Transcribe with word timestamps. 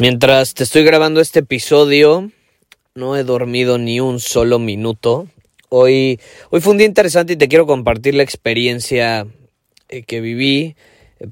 Mientras 0.00 0.54
te 0.54 0.62
estoy 0.62 0.84
grabando 0.84 1.20
este 1.20 1.40
episodio, 1.40 2.30
no 2.94 3.16
he 3.16 3.24
dormido 3.24 3.78
ni 3.78 3.98
un 3.98 4.20
solo 4.20 4.60
minuto. 4.60 5.26
Hoy, 5.70 6.20
hoy 6.50 6.60
fue 6.60 6.70
un 6.70 6.78
día 6.78 6.86
interesante 6.86 7.32
y 7.32 7.36
te 7.36 7.48
quiero 7.48 7.66
compartir 7.66 8.14
la 8.14 8.22
experiencia 8.22 9.26
eh, 9.88 10.04
que 10.04 10.20
viví. 10.20 10.76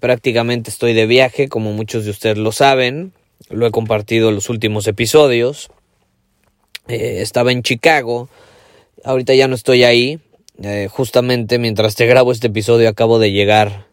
Prácticamente 0.01 0.71
estoy 0.71 0.95
de 0.95 1.07
viaje, 1.07 1.49
como 1.49 1.73
muchos 1.75 2.07
de 2.07 2.11
ustedes 2.11 2.39
lo 2.39 2.51
saben. 2.51 3.13
Lo 3.51 3.69
he 3.69 3.71
compartido 3.71 4.31
en 4.31 4.35
los 4.35 4.51
últimos 4.51 4.89
episodios. 4.89 5.71
Eh, 6.89 7.19
estaba 7.21 7.53
en 7.53 7.63
Chicago. 7.63 8.29
Ahorita 9.05 9.33
ya 9.35 9.47
no 9.47 9.55
estoy 9.55 9.85
ahí. 9.85 10.19
Eh, 10.61 10.89
justamente 10.91 11.61
mientras 11.61 11.95
te 11.95 12.07
grabo 12.07 12.33
este 12.33 12.49
episodio 12.49 12.89
acabo 12.89 13.21
de 13.21 13.31
llegar 13.31 13.87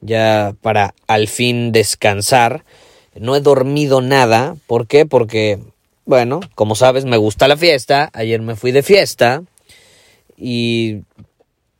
ya 0.00 0.56
para 0.62 0.94
al 1.08 1.28
fin 1.28 1.72
descansar. 1.72 2.64
No 3.16 3.36
he 3.36 3.40
dormido 3.40 4.00
nada. 4.00 4.56
¿Por 4.66 4.86
qué? 4.86 5.06
Porque, 5.06 5.58
bueno, 6.04 6.40
como 6.54 6.74
sabes, 6.74 7.04
me 7.04 7.16
gusta 7.16 7.48
la 7.48 7.56
fiesta. 7.56 8.10
Ayer 8.12 8.40
me 8.42 8.56
fui 8.56 8.72
de 8.72 8.82
fiesta. 8.82 9.42
Y 10.36 11.02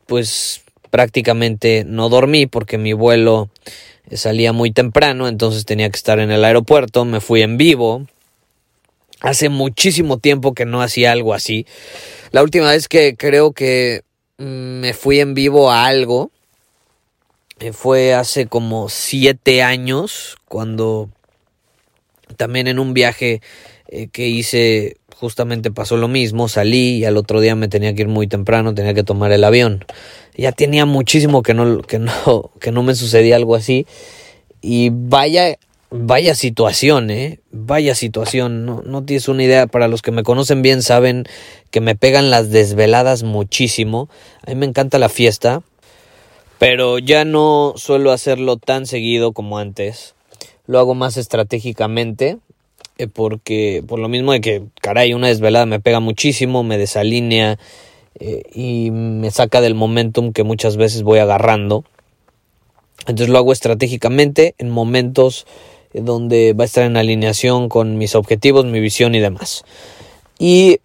pues 0.07 0.63
prácticamente 0.91 1.85
no 1.85 2.09
dormí 2.09 2.47
porque 2.47 2.79
mi 2.79 2.93
vuelo 2.93 3.49
salía 4.13 4.53
muy 4.53 4.71
temprano, 4.71 5.27
entonces 5.27 5.65
tenía 5.65 5.91
que 5.91 5.97
estar 5.97 6.21
en 6.21 6.31
el 6.31 6.45
aeropuerto. 6.45 7.05
Me 7.05 7.21
fui 7.21 7.43
en 7.43 7.57
vivo. 7.57 8.07
Hace 9.21 9.49
muchísimo 9.49 10.19
tiempo 10.19 10.55
que 10.55 10.67
no 10.67 10.83
hacía 10.83 11.11
algo 11.11 11.35
así. 11.35 11.67
La 12.31 12.43
última 12.43 12.71
vez 12.71 12.89
que 12.89 13.17
creo 13.17 13.53
que 13.53 14.03
me 14.37 14.93
fui 14.93 15.21
en 15.21 15.35
vivo 15.35 15.71
a 15.71 15.87
algo 15.87 16.31
fue 17.73 18.15
hace 18.15 18.47
como 18.47 18.89
siete 18.89 19.63
años, 19.63 20.37
cuando 20.47 21.09
también 22.35 22.67
en 22.67 22.79
un 22.79 22.95
viaje 22.95 23.41
eh, 23.89 24.09
que 24.09 24.29
hice 24.29 24.97
justamente 25.15 25.71
pasó 25.71 25.97
lo 25.97 26.09
mismo, 26.09 26.49
salí 26.49 26.99
y 26.99 27.05
al 27.05 27.17
otro 27.17 27.41
día 27.41 27.55
me 27.55 27.69
tenía 27.69 27.95
que 27.95 28.03
ir 28.03 28.09
muy 28.09 28.27
temprano, 28.27 28.75
tenía 28.75 28.95
que 28.95 29.05
tomar 29.05 29.33
el 29.33 29.45
avión. 29.45 29.85
Ya 30.37 30.53
tenía 30.53 30.85
muchísimo 30.85 31.43
que 31.43 31.55
no, 31.55 31.81
que 31.81 31.99
no, 31.99 32.51
que 32.61 32.73
no 32.73 32.83
me 32.83 32.95
sucedía 32.95 33.37
algo 33.37 33.55
así. 33.55 33.87
Y 34.61 34.91
vaya, 34.93 35.59
vaya 35.91 36.35
situación, 36.35 37.11
eh. 37.11 37.41
Vaya 37.53 37.95
situación. 37.95 38.67
No, 38.67 38.83
no 38.85 39.05
tienes 39.05 39.29
una 39.29 39.45
idea. 39.45 39.67
Para 39.67 39.89
los 39.89 40.03
que 40.03 40.11
me 40.11 40.23
conocen 40.23 40.63
bien 40.63 40.83
saben 40.83 41.25
que 41.71 41.81
me 41.81 41.95
pegan 41.95 42.31
las 42.31 42.51
desveladas 42.51 43.23
muchísimo. 43.23 44.09
A 44.47 44.51
mí 44.51 44.57
me 44.57 44.67
encanta 44.67 44.99
la 44.99 45.09
fiesta. 45.09 45.63
Pero 46.59 46.99
ya 46.99 47.25
no 47.25 47.75
suelo 47.77 48.13
hacerlo 48.13 48.57
tan 48.57 48.87
seguido 48.87 49.33
como 49.33 49.59
antes. 49.59 50.15
Lo 50.67 50.79
hago 50.79 50.95
más 50.95 51.17
estratégicamente. 51.17 52.39
Eh, 52.97 53.09
porque 53.09 53.83
por 53.87 53.99
lo 53.99 54.09
mismo 54.09 54.33
de 54.33 54.41
que, 54.41 54.63
caray, 54.81 55.15
una 55.15 55.27
desvelada 55.27 55.67
me 55.67 55.81
pega 55.81 55.99
muchísimo, 55.99 56.63
me 56.63 56.79
desalinea 56.79 57.59
eh, 58.21 58.43
y 58.55 58.93
me 58.93 59.33
saca 59.33 59.61
del 59.61 59.75
momentum 59.75 60.33
que 60.33 60.45
muchas 60.45 60.77
veces 60.77 61.03
voy 61.03 61.19
agarrando. 61.19 61.85
Entonces 63.01 63.29
lo 63.29 63.39
hago 63.39 63.53
estratégicamente 63.53 64.55
en 64.59 64.71
momentos 64.71 65.47
eh, 65.93 66.01
donde 66.03 66.53
va 66.53 66.63
a 66.63 66.67
estar 66.67 66.85
en 66.85 66.97
alineación 66.97 67.69
con 67.69 67.99
mis 67.99 68.15
objetivos, 68.15 68.65
mi 68.65 68.79
visión 68.79 69.17
y 69.17 69.21
demás. 69.21 69.65
Y 70.39 70.79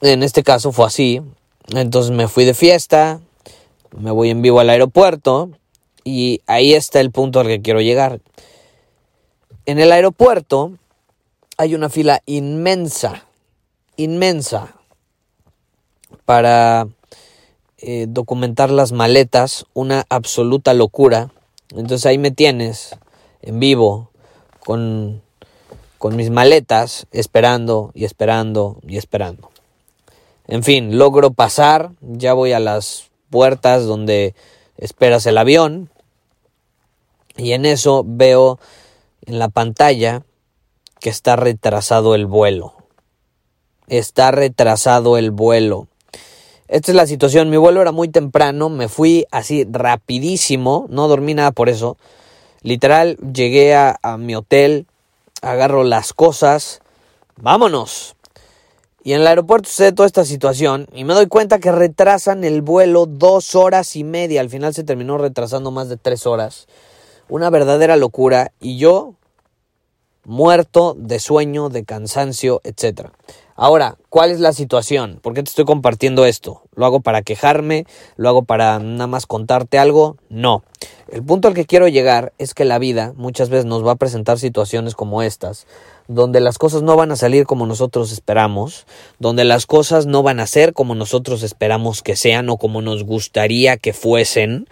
en 0.00 0.22
este 0.22 0.42
caso 0.42 0.72
fue 0.72 0.86
así. 0.86 1.20
Entonces 1.74 2.10
me 2.10 2.26
fui 2.26 2.46
de 2.46 2.54
fiesta, 2.54 3.20
me 3.96 4.10
voy 4.10 4.30
en 4.30 4.40
vivo 4.40 4.60
al 4.60 4.70
aeropuerto 4.70 5.50
y 6.04 6.40
ahí 6.46 6.72
está 6.72 7.00
el 7.00 7.10
punto 7.10 7.40
al 7.40 7.48
que 7.48 7.60
quiero 7.60 7.82
llegar. 7.82 8.20
En 9.66 9.78
el 9.78 9.92
aeropuerto 9.92 10.72
hay 11.56 11.74
una 11.74 11.88
fila 11.88 12.22
inmensa, 12.26 13.26
inmensa, 13.96 14.74
para 16.24 16.88
eh, 17.78 18.06
documentar 18.08 18.70
las 18.70 18.92
maletas, 18.92 19.66
una 19.74 20.04
absoluta 20.08 20.74
locura. 20.74 21.30
Entonces 21.70 22.06
ahí 22.06 22.18
me 22.18 22.30
tienes, 22.30 22.96
en 23.42 23.60
vivo, 23.60 24.10
con, 24.60 25.22
con 25.98 26.16
mis 26.16 26.30
maletas, 26.30 27.06
esperando 27.12 27.90
y 27.94 28.04
esperando 28.04 28.78
y 28.86 28.96
esperando. 28.96 29.50
En 30.46 30.62
fin, 30.64 30.98
logro 30.98 31.32
pasar, 31.32 31.92
ya 32.00 32.32
voy 32.32 32.52
a 32.52 32.60
las 32.60 33.10
puertas 33.30 33.84
donde 33.84 34.34
esperas 34.78 35.26
el 35.26 35.38
avión 35.38 35.90
y 37.36 37.52
en 37.52 37.66
eso 37.66 38.02
veo 38.06 38.58
en 39.30 39.38
la 39.38 39.48
pantalla 39.48 40.24
que 40.98 41.08
está 41.08 41.36
retrasado 41.36 42.16
el 42.16 42.26
vuelo. 42.26 42.74
Está 43.86 44.32
retrasado 44.32 45.16
el 45.16 45.30
vuelo. 45.30 45.86
Esta 46.66 46.90
es 46.90 46.96
la 46.96 47.06
situación. 47.06 47.48
Mi 47.48 47.56
vuelo 47.56 47.80
era 47.80 47.92
muy 47.92 48.08
temprano, 48.08 48.68
me 48.68 48.88
fui 48.88 49.26
así 49.30 49.66
rapidísimo, 49.70 50.86
no 50.88 51.06
dormí 51.06 51.34
nada 51.34 51.52
por 51.52 51.68
eso. 51.68 51.96
Literal, 52.62 53.16
llegué 53.18 53.74
a, 53.76 53.98
mi 54.18 54.34
hotel, 54.34 54.86
agarro 55.42 55.84
las 55.84 56.12
cosas, 56.12 56.80
vámonos. 57.36 58.16
Y 59.04 59.12
en 59.12 59.20
el 59.20 59.28
aeropuerto 59.28 59.68
sucede 59.68 59.92
toda 59.92 60.08
esta 60.08 60.24
situación 60.24 60.88
y 60.92 61.04
me 61.04 61.14
doy 61.14 61.28
cuenta 61.28 61.60
que 61.60 61.70
retrasan 61.70 62.42
el 62.42 62.62
vuelo 62.62 63.06
dos 63.06 63.54
horas 63.54 63.94
y 63.94 64.02
media. 64.02 64.40
Al 64.40 64.50
final 64.50 64.74
se 64.74 64.82
terminó 64.82 65.18
retrasando 65.18 65.70
más 65.70 65.88
de 65.88 65.96
tres 65.96 66.26
horas. 66.26 66.66
Una 67.28 67.48
verdadera 67.48 67.96
locura. 67.96 68.52
Y 68.60 68.76
yo 68.76 69.14
muerto 70.24 70.94
de 70.98 71.18
sueño, 71.18 71.68
de 71.68 71.84
cansancio, 71.84 72.60
etc. 72.64 73.10
Ahora, 73.62 73.98
¿cuál 74.08 74.30
es 74.30 74.40
la 74.40 74.54
situación? 74.54 75.18
¿Por 75.20 75.34
qué 75.34 75.42
te 75.42 75.50
estoy 75.50 75.66
compartiendo 75.66 76.24
esto? 76.24 76.62
¿Lo 76.74 76.86
hago 76.86 77.00
para 77.00 77.20
quejarme? 77.20 77.84
¿Lo 78.16 78.30
hago 78.30 78.42
para 78.44 78.78
nada 78.78 79.06
más 79.06 79.26
contarte 79.26 79.78
algo? 79.78 80.16
No. 80.30 80.62
El 81.12 81.22
punto 81.22 81.48
al 81.48 81.52
que 81.52 81.66
quiero 81.66 81.86
llegar 81.86 82.32
es 82.38 82.54
que 82.54 82.64
la 82.64 82.78
vida 82.78 83.12
muchas 83.16 83.50
veces 83.50 83.66
nos 83.66 83.86
va 83.86 83.92
a 83.92 83.96
presentar 83.96 84.38
situaciones 84.38 84.94
como 84.94 85.22
estas, 85.22 85.66
donde 86.08 86.40
las 86.40 86.56
cosas 86.56 86.80
no 86.82 86.96
van 86.96 87.12
a 87.12 87.16
salir 87.16 87.44
como 87.44 87.66
nosotros 87.66 88.12
esperamos, 88.12 88.86
donde 89.18 89.44
las 89.44 89.66
cosas 89.66 90.06
no 90.06 90.22
van 90.22 90.40
a 90.40 90.46
ser 90.46 90.72
como 90.72 90.94
nosotros 90.94 91.42
esperamos 91.42 92.02
que 92.02 92.16
sean 92.16 92.48
o 92.48 92.56
como 92.56 92.80
nos 92.80 93.04
gustaría 93.04 93.76
que 93.76 93.92
fuesen. 93.92 94.68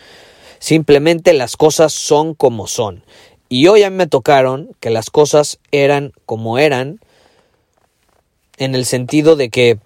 Simplemente 0.60 1.34
las 1.34 1.56
cosas 1.56 1.92
son 1.92 2.34
como 2.34 2.66
son. 2.66 3.04
Y 3.48 3.66
hoy 3.68 3.82
a 3.82 3.90
mí 3.90 3.96
me 3.96 4.06
tocaron 4.06 4.70
que 4.80 4.90
las 4.90 5.10
cosas 5.10 5.58
eran 5.72 6.12
como 6.26 6.58
eran, 6.58 7.00
en 8.58 8.74
el 8.74 8.84
sentido 8.84 9.36
de 9.36 9.48
que, 9.48 9.78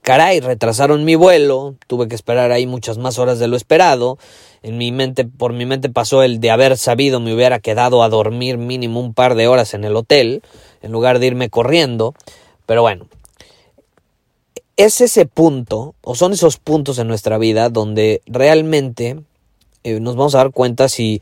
caray, 0.00 0.40
retrasaron 0.40 1.04
mi 1.04 1.16
vuelo, 1.16 1.74
tuve 1.86 2.08
que 2.08 2.14
esperar 2.14 2.50
ahí 2.50 2.66
muchas 2.66 2.96
más 2.96 3.18
horas 3.18 3.38
de 3.38 3.48
lo 3.48 3.56
esperado, 3.56 4.18
en 4.62 4.78
mi 4.78 4.90
mente, 4.92 5.24
por 5.24 5.52
mi 5.52 5.66
mente 5.66 5.90
pasó 5.90 6.22
el 6.22 6.40
de 6.40 6.50
haber 6.50 6.78
sabido 6.78 7.20
me 7.20 7.34
hubiera 7.34 7.60
quedado 7.60 8.02
a 8.02 8.08
dormir 8.08 8.58
mínimo 8.58 9.00
un 9.00 9.14
par 9.14 9.34
de 9.34 9.46
horas 9.46 9.74
en 9.74 9.84
el 9.84 9.96
hotel, 9.96 10.42
en 10.82 10.92
lugar 10.92 11.18
de 11.18 11.26
irme 11.26 11.50
corriendo, 11.50 12.14
pero 12.64 12.82
bueno, 12.82 13.06
es 14.76 15.02
ese 15.02 15.26
punto, 15.26 15.94
o 16.02 16.14
son 16.14 16.32
esos 16.32 16.56
puntos 16.56 16.98
en 16.98 17.08
nuestra 17.08 17.36
vida 17.36 17.68
donde 17.68 18.22
realmente 18.24 19.20
eh, 19.84 20.00
nos 20.00 20.16
vamos 20.16 20.34
a 20.34 20.38
dar 20.38 20.52
cuenta 20.52 20.88
si 20.88 21.20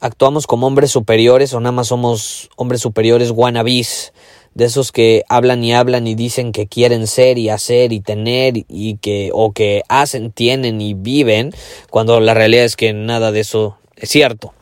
actuamos 0.00 0.46
como 0.46 0.66
hombres 0.66 0.90
superiores 0.90 1.52
o 1.52 1.60
nada 1.60 1.72
más 1.72 1.88
somos 1.88 2.48
hombres 2.56 2.80
superiores 2.80 3.30
wannabes 3.30 4.12
de 4.54 4.64
esos 4.64 4.90
que 4.90 5.22
hablan 5.28 5.62
y 5.62 5.72
hablan 5.72 6.06
y 6.06 6.14
dicen 6.14 6.52
que 6.52 6.66
quieren 6.66 7.06
ser 7.06 7.38
y 7.38 7.50
hacer 7.50 7.92
y 7.92 8.00
tener 8.00 8.54
y 8.68 8.96
que 8.96 9.30
o 9.32 9.52
que 9.52 9.82
hacen, 9.88 10.32
tienen 10.32 10.80
y 10.80 10.94
viven, 10.94 11.52
cuando 11.90 12.18
la 12.20 12.34
realidad 12.34 12.64
es 12.64 12.76
que 12.76 12.92
nada 12.92 13.30
de 13.30 13.40
eso 13.40 13.78
es 13.96 14.08
cierto. 14.08 14.52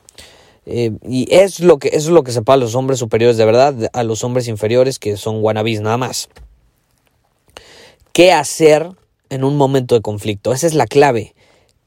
Eh, 0.67 0.93
y 1.09 1.35
es 1.35 1.61
lo 1.61 1.79
que 1.79 1.89
es 1.95 2.09
lo 2.09 2.23
que 2.25 2.33
separa 2.33 2.57
a 2.57 2.61
los 2.61 2.75
hombres 2.75 2.99
superiores 2.99 3.39
de 3.39 3.47
verdad 3.47 3.75
a 3.95 4.03
los 4.03 4.23
hombres 4.23 4.49
inferiores 4.49 4.99
que 4.99 5.17
son 5.17 5.43
wannabes 5.43 5.81
nada 5.81 5.97
más. 5.97 6.29
¿Qué 8.13 8.33
hacer 8.33 8.91
en 9.31 9.45
un 9.45 9.57
momento 9.57 9.95
de 9.95 10.03
conflicto? 10.03 10.53
Esa 10.53 10.67
es 10.67 10.75
la 10.75 10.87
clave. 10.87 11.35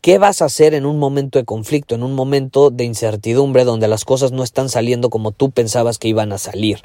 ¿Qué 0.02 0.18
vas 0.18 0.42
a 0.42 0.46
hacer 0.46 0.74
en 0.74 0.88
un 0.88 0.98
momento 0.98 1.38
de 1.38 1.46
conflicto, 1.46 1.94
en 1.94 2.02
un 2.02 2.16
momento 2.16 2.72
de 2.72 2.86
incertidumbre 2.86 3.66
donde 3.66 3.88
las 3.88 4.04
cosas 4.04 4.32
no 4.32 4.42
están 4.42 4.68
saliendo 4.68 5.12
como 5.12 5.32
tú 5.32 5.52
pensabas 5.52 6.00
que 6.00 6.08
iban 6.08 6.34
a 6.34 6.40
salir? 6.40 6.82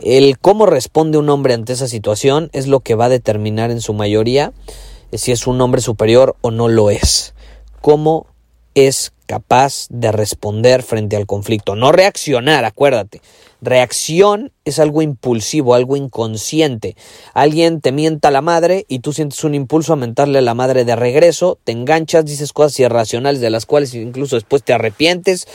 El 0.00 0.38
cómo 0.38 0.64
responde 0.66 1.18
un 1.18 1.28
hombre 1.28 1.54
ante 1.54 1.72
esa 1.72 1.88
situación 1.88 2.48
es 2.52 2.68
lo 2.68 2.78
que 2.78 2.94
va 2.94 3.06
a 3.06 3.08
determinar 3.08 3.72
en 3.72 3.80
su 3.80 3.94
mayoría 3.94 4.52
si 5.12 5.32
es 5.32 5.48
un 5.48 5.60
hombre 5.60 5.80
superior 5.80 6.36
o 6.40 6.52
no 6.52 6.68
lo 6.68 6.90
es. 6.90 7.34
Cómo 7.80 8.28
es 8.76 9.12
capaz 9.26 9.86
de 9.90 10.12
responder 10.12 10.82
frente 10.82 11.16
al 11.16 11.26
conflicto, 11.26 11.76
no 11.76 11.92
reaccionar, 11.92 12.64
acuérdate. 12.64 13.20
Reacción 13.60 14.52
es 14.64 14.78
algo 14.78 15.02
impulsivo, 15.02 15.74
algo 15.74 15.96
inconsciente. 15.96 16.96
Alguien 17.34 17.80
te 17.80 17.92
mienta 17.92 18.28
a 18.28 18.30
la 18.30 18.42
madre 18.42 18.86
y 18.88 19.00
tú 19.00 19.12
sientes 19.12 19.42
un 19.44 19.54
impulso 19.54 19.92
a 19.92 19.96
mentarle 19.96 20.38
a 20.38 20.42
la 20.42 20.54
madre 20.54 20.84
de 20.84 20.96
regreso, 20.96 21.58
te 21.64 21.72
enganchas, 21.72 22.24
dices 22.24 22.52
cosas 22.52 22.78
irracionales 22.80 23.40
de 23.40 23.50
las 23.50 23.66
cuales 23.66 23.94
incluso 23.94 24.36
después 24.36 24.62
te 24.62 24.72
arrepientes, 24.72 25.46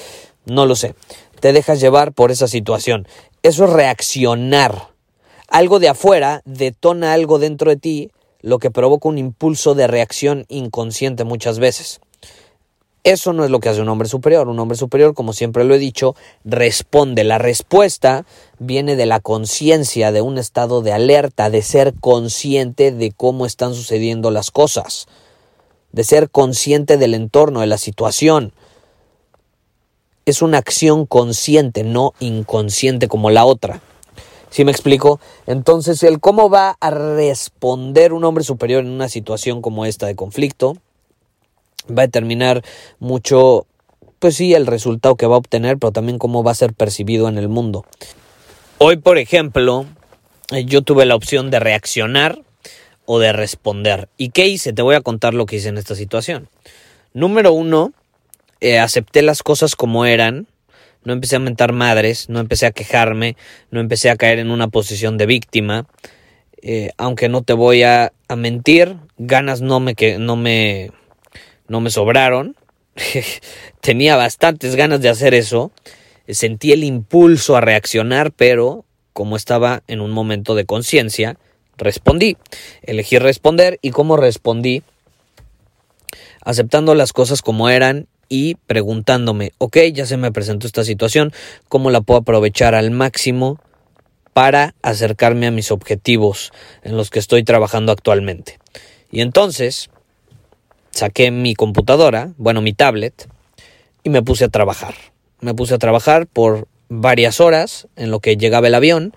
no 0.45 0.65
lo 0.65 0.75
sé. 0.75 0.95
Te 1.39 1.53
dejas 1.53 1.79
llevar 1.79 2.13
por 2.13 2.31
esa 2.31 2.47
situación. 2.47 3.07
Eso 3.43 3.65
es 3.65 3.71
reaccionar. 3.71 4.89
Algo 5.47 5.79
de 5.79 5.89
afuera 5.89 6.41
detona 6.45 7.13
algo 7.13 7.39
dentro 7.39 7.71
de 7.71 7.77
ti, 7.77 8.11
lo 8.41 8.59
que 8.59 8.71
provoca 8.71 9.09
un 9.09 9.17
impulso 9.17 9.75
de 9.75 9.87
reacción 9.87 10.45
inconsciente 10.49 11.23
muchas 11.23 11.59
veces. 11.59 11.99
Eso 13.03 13.33
no 13.33 13.43
es 13.43 13.49
lo 13.49 13.59
que 13.59 13.69
hace 13.69 13.81
un 13.81 13.89
hombre 13.89 14.07
superior. 14.07 14.47
Un 14.47 14.59
hombre 14.59 14.77
superior, 14.77 15.15
como 15.15 15.33
siempre 15.33 15.63
lo 15.63 15.73
he 15.73 15.79
dicho, 15.79 16.15
responde. 16.45 17.23
La 17.23 17.39
respuesta 17.39 18.25
viene 18.59 18.95
de 18.95 19.07
la 19.07 19.19
conciencia, 19.19 20.11
de 20.11 20.21
un 20.21 20.37
estado 20.37 20.81
de 20.83 20.93
alerta, 20.93 21.49
de 21.49 21.63
ser 21.63 21.95
consciente 21.99 22.91
de 22.91 23.11
cómo 23.11 23.47
están 23.47 23.73
sucediendo 23.73 24.29
las 24.29 24.51
cosas, 24.51 25.07
de 25.91 26.03
ser 26.03 26.29
consciente 26.29 26.97
del 26.97 27.15
entorno, 27.15 27.61
de 27.61 27.67
la 27.67 27.79
situación. 27.79 28.53
Es 30.25 30.43
una 30.43 30.59
acción 30.59 31.07
consciente, 31.07 31.83
no 31.83 32.13
inconsciente 32.19 33.07
como 33.07 33.31
la 33.31 33.45
otra. 33.45 33.81
¿Sí 34.51 34.63
me 34.63 34.71
explico? 34.71 35.19
Entonces, 35.47 36.03
el 36.03 36.19
cómo 36.19 36.51
va 36.51 36.77
a 36.79 36.91
responder 36.91 38.13
un 38.13 38.25
hombre 38.25 38.43
superior 38.43 38.83
en 38.83 38.91
una 38.91 39.09
situación 39.09 39.63
como 39.63 39.85
esta 39.85 40.05
de 40.05 40.15
conflicto, 40.15 40.75
va 41.89 42.03
a 42.03 42.07
determinar 42.07 42.63
mucho, 42.99 43.65
pues 44.19 44.35
sí, 44.35 44.53
el 44.53 44.67
resultado 44.67 45.15
que 45.15 45.27
va 45.27 45.35
a 45.35 45.39
obtener, 45.39 45.77
pero 45.77 45.91
también 45.91 46.17
cómo 46.17 46.43
va 46.43 46.51
a 46.51 46.55
ser 46.55 46.73
percibido 46.73 47.27
en 47.27 47.37
el 47.37 47.49
mundo. 47.49 47.85
Hoy, 48.77 48.97
por 48.97 49.17
ejemplo, 49.17 49.85
eh, 50.51 50.65
yo 50.65 50.81
tuve 50.81 51.05
la 51.05 51.15
opción 51.15 51.51
de 51.51 51.59
reaccionar 51.59 52.41
o 53.05 53.19
de 53.19 53.33
responder. 53.33 54.09
¿Y 54.17 54.29
qué 54.29 54.47
hice? 54.47 54.73
Te 54.73 54.81
voy 54.81 54.95
a 54.95 55.01
contar 55.01 55.33
lo 55.33 55.45
que 55.45 55.57
hice 55.57 55.69
en 55.69 55.77
esta 55.77 55.95
situación. 55.95 56.49
Número 57.13 57.53
uno, 57.53 57.93
eh, 58.59 58.79
acepté 58.79 59.21
las 59.21 59.43
cosas 59.43 59.75
como 59.75 60.05
eran, 60.05 60.47
no 61.03 61.13
empecé 61.13 61.35
a 61.35 61.39
mentar 61.39 61.73
madres, 61.73 62.29
no 62.29 62.39
empecé 62.39 62.67
a 62.67 62.71
quejarme, 62.71 63.35
no 63.71 63.79
empecé 63.79 64.09
a 64.09 64.15
caer 64.15 64.39
en 64.39 64.51
una 64.51 64.67
posición 64.67 65.17
de 65.17 65.25
víctima. 65.25 65.87
Eh, 66.61 66.91
aunque 66.97 67.27
no 67.27 67.41
te 67.41 67.53
voy 67.53 67.83
a, 67.83 68.13
a 68.27 68.35
mentir, 68.35 68.97
ganas 69.17 69.61
no 69.61 69.79
me, 69.79 69.95
que, 69.95 70.19
no 70.19 70.35
me, 70.35 70.91
no 71.71 71.81
me 71.81 71.89
sobraron. 71.89 72.55
Tenía 73.81 74.17
bastantes 74.17 74.75
ganas 74.75 75.01
de 75.01 75.09
hacer 75.09 75.33
eso. 75.33 75.71
Sentí 76.27 76.71
el 76.71 76.83
impulso 76.83 77.55
a 77.55 77.61
reaccionar, 77.61 78.31
pero 78.31 78.85
como 79.13 79.35
estaba 79.35 79.81
en 79.87 80.01
un 80.01 80.11
momento 80.11 80.53
de 80.53 80.65
conciencia, 80.65 81.37
respondí. 81.77 82.37
Elegí 82.83 83.17
responder 83.17 83.79
y 83.81 83.91
cómo 83.91 84.17
respondí, 84.17 84.83
aceptando 86.43 86.93
las 86.93 87.13
cosas 87.13 87.41
como 87.41 87.69
eran 87.69 88.07
y 88.29 88.55
preguntándome, 88.55 89.51
ok, 89.57 89.77
ya 89.93 90.05
se 90.05 90.17
me 90.17 90.31
presentó 90.31 90.67
esta 90.67 90.83
situación, 90.83 91.33
¿cómo 91.67 91.89
la 91.89 92.01
puedo 92.01 92.19
aprovechar 92.21 92.75
al 92.75 92.91
máximo 92.91 93.59
para 94.33 94.75
acercarme 94.81 95.47
a 95.47 95.51
mis 95.51 95.71
objetivos 95.71 96.51
en 96.83 96.95
los 96.95 97.09
que 97.09 97.19
estoy 97.19 97.43
trabajando 97.43 97.91
actualmente? 97.91 98.59
Y 99.11 99.19
entonces, 99.19 99.89
saqué 100.91 101.31
mi 101.31 101.55
computadora, 101.55 102.31
bueno, 102.37 102.61
mi 102.61 102.73
tablet, 102.73 103.27
y 104.03 104.09
me 104.09 104.21
puse 104.21 104.45
a 104.45 104.49
trabajar. 104.49 104.95
Me 105.39 105.53
puse 105.53 105.73
a 105.73 105.77
trabajar 105.77 106.27
por 106.27 106.67
varias 106.89 107.39
horas 107.39 107.87
en 107.95 108.11
lo 108.11 108.19
que 108.19 108.37
llegaba 108.37 108.67
el 108.67 108.75
avión. 108.75 109.13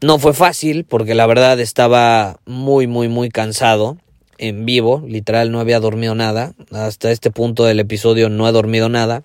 No 0.00 0.18
fue 0.18 0.32
fácil 0.32 0.84
porque 0.84 1.14
la 1.14 1.26
verdad 1.26 1.60
estaba 1.60 2.38
muy, 2.46 2.86
muy, 2.86 3.08
muy 3.08 3.28
cansado 3.28 3.98
en 4.38 4.64
vivo. 4.64 5.02
Literal, 5.06 5.52
no 5.52 5.60
había 5.60 5.80
dormido 5.80 6.14
nada. 6.14 6.54
Hasta 6.72 7.10
este 7.10 7.30
punto 7.30 7.64
del 7.64 7.80
episodio 7.80 8.28
no 8.28 8.48
he 8.48 8.52
dormido 8.52 8.88
nada. 8.88 9.22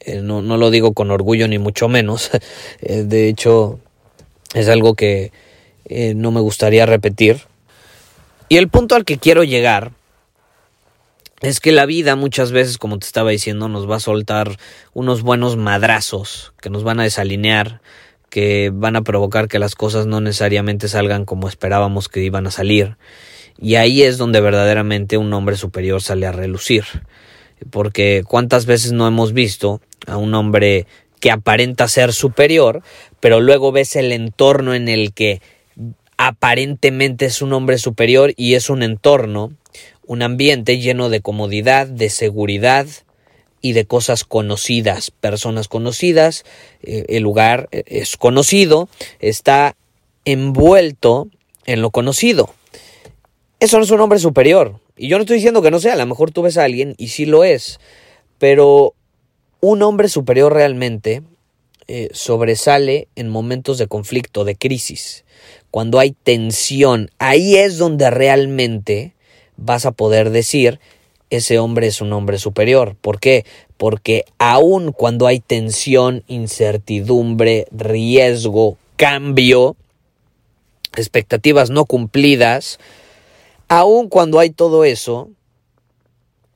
Eh, 0.00 0.20
no, 0.22 0.42
no, 0.42 0.56
lo 0.56 0.70
digo 0.70 0.92
con 0.92 1.10
orgullo 1.10 1.48
ni 1.48 1.58
mucho 1.58 1.88
menos. 1.88 2.30
Eh, 2.82 3.04
de 3.04 3.28
hecho, 3.28 3.80
es 4.54 4.68
algo 4.68 4.94
que 4.94 5.32
eh, 5.86 6.14
no 6.14 6.30
me 6.30 6.40
gustaría 6.40 6.86
repetir. 6.86 7.40
Y 8.48 8.58
el 8.58 8.68
punto 8.68 8.94
al 8.94 9.04
que 9.04 9.18
quiero 9.18 9.42
llegar 9.42 9.92
es 11.40 11.60
que 11.60 11.72
la 11.72 11.84
vida 11.84 12.16
muchas 12.16 12.52
veces, 12.52 12.78
como 12.78 12.98
te 12.98 13.06
estaba 13.06 13.30
diciendo, 13.30 13.68
nos 13.68 13.90
va 13.90 13.96
a 13.96 14.00
soltar 14.00 14.56
unos 14.94 15.22
buenos 15.22 15.56
madrazos 15.56 16.52
que 16.60 16.70
nos 16.70 16.84
van 16.84 17.00
a 17.00 17.02
desalinear, 17.02 17.80
que 18.30 18.70
van 18.72 18.96
a 18.96 19.02
provocar 19.02 19.48
que 19.48 19.58
las 19.58 19.74
cosas 19.74 20.06
no 20.06 20.20
necesariamente 20.20 20.88
salgan 20.88 21.24
como 21.24 21.48
esperábamos 21.48 22.08
que 22.08 22.22
iban 22.22 22.46
a 22.46 22.50
salir. 22.50 22.96
Y 23.58 23.74
ahí 23.74 24.02
es 24.02 24.16
donde 24.16 24.40
verdaderamente 24.40 25.18
un 25.18 25.32
hombre 25.32 25.56
superior 25.56 26.00
sale 26.00 26.26
a 26.26 26.32
relucir. 26.32 26.84
Porque 27.70 28.22
cuántas 28.26 28.66
veces 28.66 28.92
no 28.92 29.06
hemos 29.06 29.32
visto 29.32 29.80
a 30.06 30.18
un 30.18 30.34
hombre 30.34 30.86
que 31.20 31.30
aparenta 31.30 31.88
ser 31.88 32.12
superior, 32.12 32.82
pero 33.18 33.40
luego 33.40 33.72
ves 33.72 33.96
el 33.96 34.12
entorno 34.12 34.74
en 34.74 34.88
el 34.88 35.12
que 35.12 35.40
aparentemente 36.16 37.26
es 37.26 37.42
un 37.42 37.52
hombre 37.52 37.78
superior 37.78 38.32
y 38.36 38.54
es 38.54 38.70
un 38.70 38.82
entorno, 38.82 39.52
un 40.06 40.22
ambiente 40.22 40.78
lleno 40.78 41.08
de 41.08 41.20
comodidad, 41.20 41.86
de 41.86 42.10
seguridad 42.10 42.86
y 43.60 43.72
de 43.72 43.86
cosas 43.86 44.24
conocidas, 44.24 45.10
personas 45.10 45.68
conocidas, 45.68 46.44
eh, 46.82 47.04
el 47.08 47.22
lugar 47.22 47.68
es 47.70 48.16
conocido, 48.16 48.88
está 49.20 49.76
envuelto 50.24 51.28
en 51.64 51.82
lo 51.82 51.90
conocido. 51.90 52.54
Eso 53.58 53.78
no 53.78 53.84
es 53.84 53.90
un 53.90 54.00
hombre 54.00 54.18
superior. 54.18 54.80
Y 54.96 55.08
yo 55.08 55.16
no 55.16 55.22
estoy 55.22 55.36
diciendo 55.36 55.62
que 55.62 55.70
no 55.70 55.80
sea, 55.80 55.94
a 55.94 55.96
lo 55.96 56.06
mejor 56.06 56.30
tú 56.30 56.42
ves 56.42 56.58
a 56.58 56.64
alguien 56.64 56.94
y 56.96 57.08
sí 57.08 57.26
lo 57.26 57.44
es, 57.44 57.80
pero 58.38 58.94
un 59.60 59.82
hombre 59.82 60.08
superior 60.08 60.52
realmente 60.52 61.22
eh, 61.88 62.08
sobresale 62.12 63.08
en 63.16 63.28
momentos 63.28 63.78
de 63.78 63.86
conflicto, 63.86 64.44
de 64.44 64.56
crisis 64.56 65.24
cuando 65.76 65.98
hay 65.98 66.12
tensión, 66.12 67.10
ahí 67.18 67.56
es 67.56 67.76
donde 67.76 68.08
realmente 68.08 69.12
vas 69.58 69.84
a 69.84 69.92
poder 69.92 70.30
decir 70.30 70.80
ese 71.28 71.58
hombre 71.58 71.88
es 71.88 72.00
un 72.00 72.14
hombre 72.14 72.38
superior. 72.38 72.96
¿Por 72.98 73.20
qué? 73.20 73.44
Porque 73.76 74.24
aun 74.38 74.92
cuando 74.92 75.26
hay 75.26 75.40
tensión, 75.40 76.22
incertidumbre, 76.28 77.66
riesgo, 77.72 78.78
cambio, 78.96 79.76
expectativas 80.96 81.68
no 81.68 81.84
cumplidas, 81.84 82.78
aun 83.68 84.08
cuando 84.08 84.38
hay 84.38 84.48
todo 84.48 84.84
eso, 84.84 85.28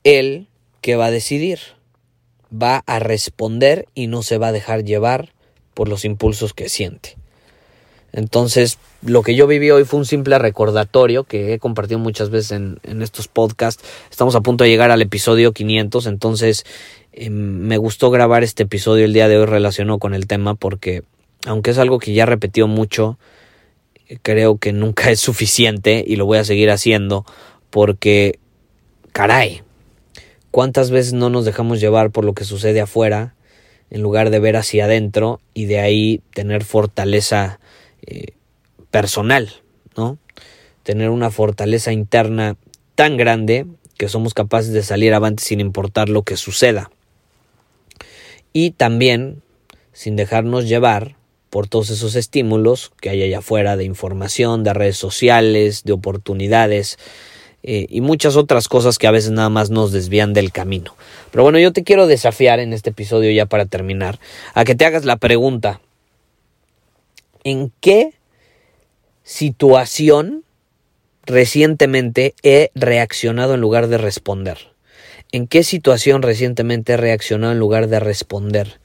él, 0.03 0.47
¿qué 0.81 0.95
va 0.95 1.05
a 1.05 1.11
decidir? 1.11 1.59
Va 2.51 2.83
a 2.85 2.99
responder 2.99 3.87
y 3.95 4.07
no 4.07 4.23
se 4.23 4.37
va 4.37 4.47
a 4.47 4.51
dejar 4.51 4.83
llevar 4.83 5.33
por 5.73 5.87
los 5.87 6.05
impulsos 6.05 6.53
que 6.53 6.69
siente. 6.69 7.17
Entonces, 8.13 8.77
lo 9.03 9.23
que 9.23 9.35
yo 9.35 9.47
viví 9.47 9.71
hoy 9.71 9.85
fue 9.85 9.99
un 9.99 10.05
simple 10.05 10.37
recordatorio 10.37 11.23
que 11.23 11.53
he 11.53 11.59
compartido 11.59 11.99
muchas 11.99 12.29
veces 12.29 12.51
en, 12.51 13.01
estos 13.01 13.27
podcasts. 13.27 13.83
Estamos 14.09 14.35
a 14.35 14.41
punto 14.41 14.63
de 14.63 14.69
llegar 14.69 14.91
al 14.91 15.01
episodio 15.01 15.53
500, 15.53 16.07
entonces 16.07 16.65
em, 17.13 17.33
me 17.33 17.77
gustó 17.77 18.11
grabar 18.11 18.43
este 18.43 18.63
episodio 18.63 19.05
el 19.05 19.13
día 19.13 19.29
de 19.29 19.37
hoy 19.37 19.45
relacionado 19.45 19.97
con 19.97 20.13
el 20.13 20.27
tema 20.27 20.55
porque, 20.55 21.03
aunque 21.45 21.71
es 21.71 21.77
algo 21.77 21.99
que 21.99 22.13
ya 22.13 22.23
he 22.23 22.25
repetido 22.25 22.67
mucho, 22.67 23.17
creo 24.21 24.57
que 24.57 24.73
nunca 24.73 25.09
es 25.11 25.19
suficiente 25.21 26.03
y 26.05 26.17
lo 26.17 26.25
voy 26.25 26.37
a 26.37 26.43
seguir 26.43 26.69
haciendo 26.69 27.25
porque, 27.69 28.39
caray, 29.13 29.63
¿cuántas 30.51 30.91
veces 30.91 31.13
no 31.13 31.29
nos 31.29 31.45
dejamos 31.45 31.79
llevar 31.79 32.11
por 32.11 32.25
lo 32.25 32.33
que 32.33 32.43
sucede 32.43 32.81
afuera? 32.81 33.33
en 33.91 34.01
lugar 34.01 34.29
de 34.29 34.39
ver 34.39 34.55
hacia 34.55 34.85
adentro 34.85 35.41
y 35.53 35.65
de 35.65 35.79
ahí 35.79 36.21
tener 36.33 36.63
fortaleza 36.63 37.59
eh, 38.07 38.27
personal, 38.89 39.51
¿no? 39.95 40.17
Tener 40.83 41.09
una 41.09 41.29
fortaleza 41.29 41.91
interna 41.91 42.55
tan 42.95 43.17
grande 43.17 43.67
que 43.97 44.07
somos 44.07 44.33
capaces 44.33 44.71
de 44.71 44.81
salir 44.81 45.13
avante 45.13 45.43
sin 45.43 45.59
importar 45.59 46.09
lo 46.09 46.23
que 46.23 46.37
suceda. 46.37 46.89
Y 48.53 48.71
también 48.71 49.43
sin 49.91 50.15
dejarnos 50.15 50.67
llevar 50.67 51.17
por 51.49 51.67
todos 51.67 51.89
esos 51.89 52.15
estímulos 52.15 52.93
que 53.01 53.09
hay 53.09 53.23
allá 53.23 53.39
afuera 53.39 53.75
de 53.75 53.83
información, 53.83 54.63
de 54.63 54.73
redes 54.73 54.97
sociales, 54.97 55.83
de 55.83 55.91
oportunidades 55.91 56.97
eh, 57.63 57.85
y 57.89 58.01
muchas 58.01 58.35
otras 58.35 58.67
cosas 58.67 58.97
que 58.97 59.07
a 59.07 59.11
veces 59.11 59.31
nada 59.31 59.49
más 59.49 59.69
nos 59.69 59.91
desvían 59.91 60.33
del 60.33 60.51
camino. 60.51 60.95
Pero 61.31 61.43
bueno, 61.43 61.59
yo 61.59 61.71
te 61.73 61.83
quiero 61.83 62.07
desafiar 62.07 62.59
en 62.59 62.73
este 62.73 62.89
episodio 62.89 63.31
ya 63.31 63.45
para 63.45 63.65
terminar 63.65 64.19
a 64.53 64.63
que 64.63 64.75
te 64.75 64.85
hagas 64.85 65.05
la 65.05 65.17
pregunta, 65.17 65.81
¿en 67.43 67.71
qué 67.81 68.13
situación 69.23 70.43
recientemente 71.25 72.33
he 72.43 72.71
reaccionado 72.75 73.53
en 73.53 73.61
lugar 73.61 73.87
de 73.87 73.97
responder? 73.97 74.57
¿En 75.31 75.47
qué 75.47 75.63
situación 75.63 76.21
recientemente 76.23 76.93
he 76.93 76.97
reaccionado 76.97 77.53
en 77.53 77.59
lugar 77.59 77.87
de 77.87 77.99
responder? 77.99 78.81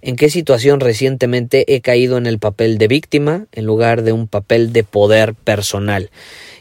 en 0.00 0.16
qué 0.16 0.30
situación 0.30 0.80
recientemente 0.80 1.74
he 1.74 1.80
caído 1.80 2.18
en 2.18 2.26
el 2.26 2.38
papel 2.38 2.78
de 2.78 2.88
víctima 2.88 3.46
en 3.52 3.64
lugar 3.64 4.02
de 4.02 4.12
un 4.12 4.28
papel 4.28 4.72
de 4.72 4.84
poder 4.84 5.34
personal. 5.34 6.10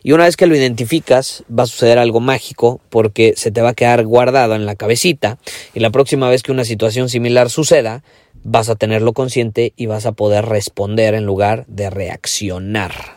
Y 0.08 0.14
una 0.14 0.24
vez 0.24 0.38
que 0.38 0.48
lo 0.48 0.56
identificas, 0.56 1.44
va 1.52 1.64
a 1.64 1.68
suceder 1.68 1.98
algo 1.98 2.22
mágico 2.22 2.80
porque 2.90 3.34
se 3.36 3.52
te 3.52 3.62
va 3.62 3.72
a 3.72 3.74
quedar 3.74 4.06
guardado 4.06 4.56
en 4.56 4.66
la 4.66 4.78
cabecita 4.78 5.38
y 5.74 5.82
la 5.82 5.90
próxima 5.90 6.30
vez 6.30 6.44
que 6.44 6.54
una 6.54 6.64
situación 6.64 7.10
similar 7.10 7.50
suceda, 7.50 8.06
vas 8.42 8.70
a 8.70 8.78
tenerlo 8.78 9.12
consciente 9.12 9.74
y 9.76 9.88
vas 9.88 10.06
a 10.06 10.14
poder 10.14 10.46
responder 10.46 11.14
en 11.14 11.26
lugar 11.26 11.66
de 11.68 11.90
reaccionar. 11.90 13.17